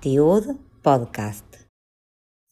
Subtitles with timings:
[0.00, 1.44] Tiud Podcast.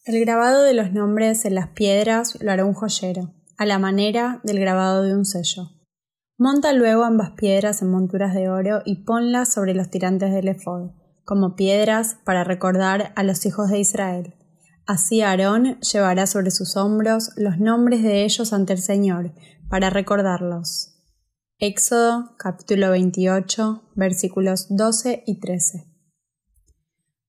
[0.05, 4.41] El grabado de los nombres en las piedras lo hará un joyero, a la manera
[4.45, 5.71] del grabado de un sello.
[6.39, 10.91] Monta luego ambas piedras en monturas de oro y ponlas sobre los tirantes del efod,
[11.25, 14.35] como piedras para recordar a los hijos de Israel.
[14.87, 19.33] Así Aarón llevará sobre sus hombros los nombres de ellos ante el Señor,
[19.69, 20.96] para recordarlos.
[21.59, 25.87] Éxodo capítulo 28 versículos 12 y 13.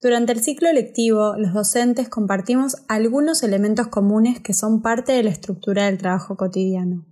[0.01, 5.29] Durante el ciclo lectivo, los docentes compartimos algunos elementos comunes que son parte de la
[5.29, 7.05] estructura del trabajo cotidiano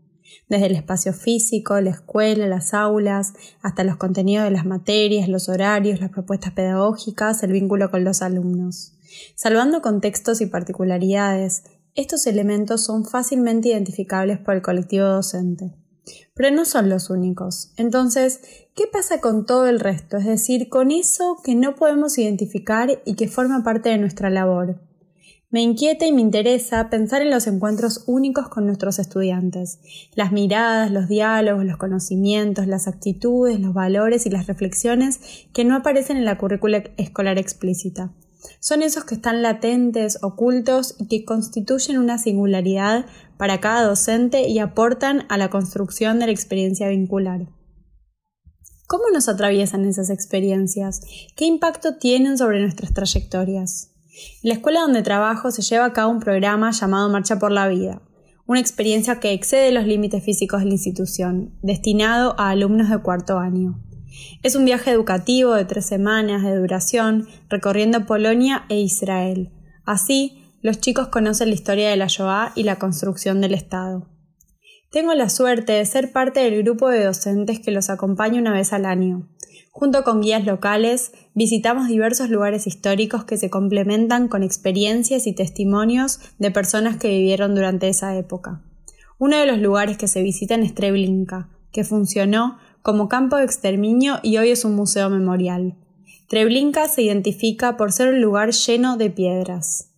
[0.49, 5.47] desde el espacio físico, la escuela, las aulas, hasta los contenidos de las materias, los
[5.47, 8.97] horarios, las propuestas pedagógicas, el vínculo con los alumnos.
[9.35, 11.63] Salvando contextos y particularidades,
[11.93, 15.75] estos elementos son fácilmente identificables por el colectivo docente.
[16.33, 17.71] Pero no son los únicos.
[17.77, 18.41] Entonces,
[18.75, 20.17] ¿qué pasa con todo el resto?
[20.17, 24.79] Es decir, con eso que no podemos identificar y que forma parte de nuestra labor.
[25.55, 29.79] Me inquieta y me interesa pensar en los encuentros únicos con nuestros estudiantes,
[30.13, 35.75] las miradas, los diálogos, los conocimientos, las actitudes, los valores y las reflexiones que no
[35.75, 38.11] aparecen en la currícula escolar explícita.
[38.59, 43.05] Son esos que están latentes, ocultos y que constituyen una singularidad
[43.37, 47.47] para cada docente y aportan a la construcción de la experiencia vincular.
[48.87, 51.01] ¿Cómo nos atraviesan esas experiencias?
[51.35, 53.91] ¿Qué impacto tienen sobre nuestras trayectorias?
[54.43, 57.67] En la escuela donde trabajo se lleva a cabo un programa llamado Marcha por la
[57.67, 58.01] Vida,
[58.45, 63.39] una experiencia que excede los límites físicos de la institución, destinado a alumnos de cuarto
[63.39, 63.83] año.
[64.43, 69.51] Es un viaje educativo de tres semanas de duración, recorriendo Polonia e Israel.
[69.85, 74.07] Así, los chicos conocen la historia de la Shoah y la construcción del Estado.
[74.91, 78.71] Tengo la suerte de ser parte del grupo de docentes que los acompaña una vez
[78.71, 79.27] al año.
[79.71, 86.21] Junto con guías locales, visitamos diversos lugares históricos que se complementan con experiencias y testimonios
[86.39, 88.63] de personas que vivieron durante esa época.
[89.19, 94.19] Uno de los lugares que se visitan es Treblinka, que funcionó como campo de exterminio
[94.21, 95.73] y hoy es un museo memorial.
[96.29, 99.89] Treblinka se identifica por ser un lugar lleno de piedras.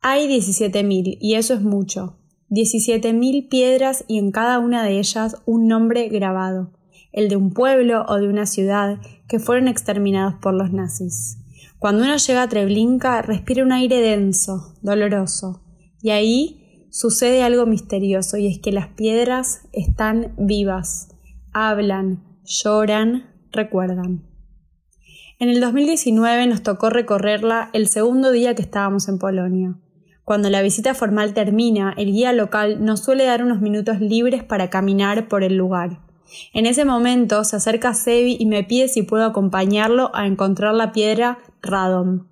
[0.00, 2.16] Hay 17.000 y eso es mucho.
[2.48, 6.72] 17.000 piedras y en cada una de ellas un nombre grabado
[7.12, 11.36] el de un pueblo o de una ciudad que fueron exterminados por los nazis.
[11.78, 15.60] Cuando uno llega a Treblinka respira un aire denso, doloroso,
[16.00, 21.11] y ahí sucede algo misterioso y es que las piedras están vivas,
[21.52, 24.22] hablan, lloran, recuerdan.
[25.38, 29.74] En el 2019 nos tocó recorrerla el segundo día que estábamos en Polonia.
[30.24, 34.70] Cuando la visita formal termina, el guía local nos suele dar unos minutos libres para
[34.70, 35.98] caminar por el lugar.
[36.54, 40.92] En ese momento se acerca Sebi y me pide si puedo acompañarlo a encontrar la
[40.92, 42.28] piedra Radom.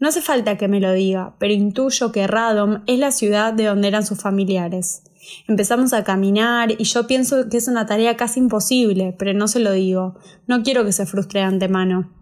[0.00, 3.64] No hace falta que me lo diga, pero intuyo que Radom es la ciudad de
[3.64, 5.02] donde eran sus familiares.
[5.46, 9.60] Empezamos a caminar y yo pienso que es una tarea casi imposible, pero no se
[9.60, 10.16] lo digo.
[10.46, 12.12] No quiero que se frustre de antemano.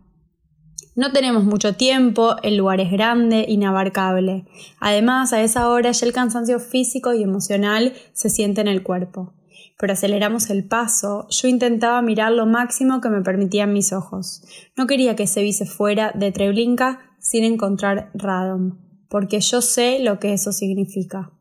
[0.95, 4.47] No tenemos mucho tiempo, el lugar es grande, inabarcable.
[4.81, 9.35] Además, a esa hora ya el cansancio físico y emocional se siente en el cuerpo
[9.79, 14.43] pero aceleramos el paso, yo intentaba mirar lo máximo que me permitían mis ojos.
[14.77, 20.19] No quería que se viese fuera de Treblinka sin encontrar Radom, porque yo sé lo
[20.19, 21.33] que eso significa.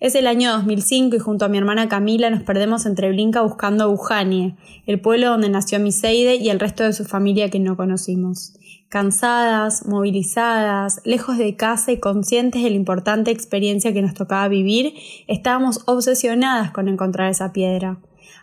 [0.00, 3.90] Es el año 2005 y junto a mi hermana Camila nos perdemos en Treblinka buscando
[3.90, 4.56] Ujanie,
[4.86, 8.54] el pueblo donde nació Miseide y el resto de su familia que no conocimos
[8.88, 14.94] cansadas, movilizadas, lejos de casa y conscientes de la importante experiencia que nos tocaba vivir,
[15.26, 17.98] estábamos obsesionadas con encontrar esa piedra.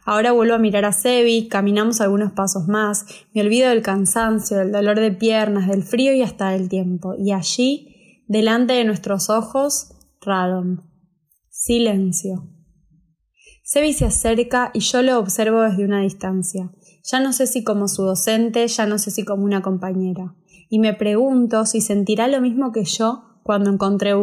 [0.06, 4.72] Ahora vuelvo a mirar a Sebi, caminamos algunos pasos más, me olvido del cansancio, del
[4.72, 7.16] dolor de piernas, del frío y hasta del tiempo.
[7.18, 10.93] Y allí, delante de nuestros ojos, Radom.
[11.66, 12.50] Silencio.
[13.64, 16.74] Sebi se acerca y yo lo observo desde una distancia.
[17.10, 20.36] Ya no sé si como su docente, ya no sé si como una compañera.
[20.68, 24.18] Y me pregunto si sentirá lo mismo que yo cuando encontré a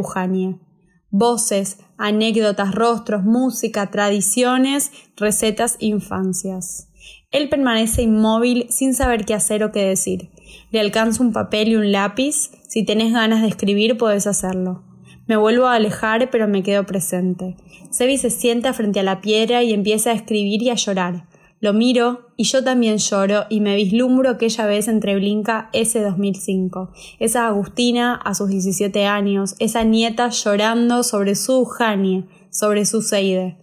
[1.09, 6.91] Voces, anécdotas, rostros, música, tradiciones, recetas, infancias.
[7.31, 10.29] Él permanece inmóvil sin saber qué hacer o qué decir.
[10.73, 12.51] Le alcanzo un papel y un lápiz.
[12.69, 14.90] Si tenés ganas de escribir, puedes hacerlo.
[15.31, 17.55] Me vuelvo a alejar, pero me quedo presente.
[17.91, 21.29] Sebi se sienta frente a la piedra y empieza a escribir y a llorar.
[21.61, 26.91] Lo miro y yo también lloro y me vislumbro aquella vez entre Blinca ese 2005.
[27.21, 33.57] Esa Agustina a sus 17 años, esa nieta llorando sobre su Janie, sobre su Seide.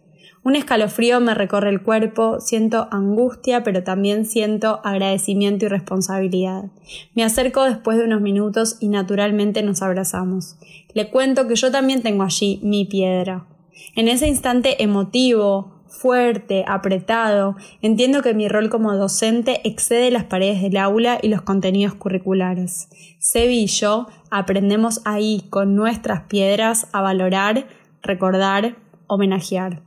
[0.47, 6.71] Un escalofrío me recorre el cuerpo, siento angustia, pero también siento agradecimiento y responsabilidad.
[7.15, 10.55] Me acerco después de unos minutos y naturalmente nos abrazamos.
[10.93, 13.45] Le cuento que yo también tengo allí mi piedra.
[13.97, 20.61] En ese instante emotivo, fuerte, apretado, entiendo que mi rol como docente excede las paredes
[20.61, 22.87] del aula y los contenidos curriculares.
[23.19, 27.67] Sebi y yo aprendemos ahí con nuestras piedras a valorar,
[28.01, 28.77] recordar,
[29.07, 29.85] homenajear.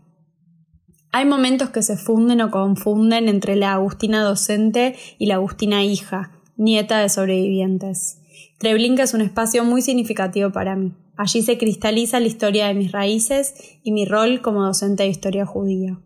[1.12, 6.31] Hay momentos que se funden o confunden entre la Agustina docente y la Agustina hija,
[6.57, 8.19] nieta de sobrevivientes.
[8.59, 10.95] Treblinka es un espacio muy significativo para mí.
[11.17, 15.45] Allí se cristaliza la historia de mis raíces y mi rol como docente de historia
[15.45, 16.01] judía.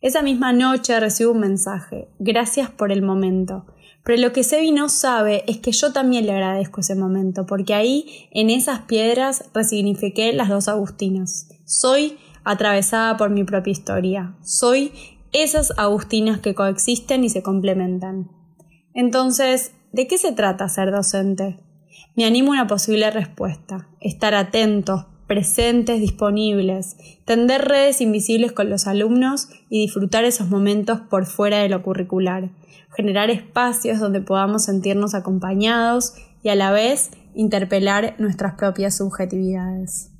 [0.00, 2.08] Esa misma noche recibo un mensaje.
[2.18, 3.66] Gracias por el momento.
[4.02, 7.74] Pero lo que Sebi no sabe es que yo también le agradezco ese momento, porque
[7.74, 11.48] ahí, en esas piedras, resignifiqué las dos Agustinas.
[11.66, 14.34] Soy atravesada por mi propia historia.
[14.42, 14.92] Soy
[15.32, 18.30] esas Agustinas que coexisten y se complementan.
[18.94, 21.60] Entonces, ¿de qué se trata ser docente?
[22.16, 23.88] Me animo a una posible respuesta.
[24.00, 31.26] Estar atentos, presentes, disponibles, tender redes invisibles con los alumnos y disfrutar esos momentos por
[31.26, 32.50] fuera de lo curricular.
[32.96, 40.10] Generar espacios donde podamos sentirnos acompañados y a la vez interpelar nuestras propias subjetividades.